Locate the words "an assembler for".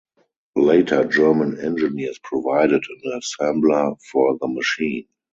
3.03-4.35